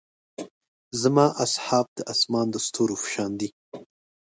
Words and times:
زما 1.01 1.25
اصحاب 1.45 1.85
د 1.97 1.99
اسمان 2.13 2.47
د 2.51 2.55
ستورو 2.65 2.95
پۀ 3.01 3.07
شان 3.13 3.31
دي. 3.41 3.49